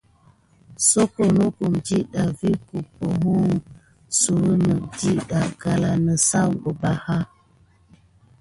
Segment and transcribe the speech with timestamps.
[0.89, 3.41] Soko nokum ɗiɗɑ vi guboho
[4.19, 5.35] suyune net ɗiɗa
[5.71, 7.17] alan nisaku bebaya.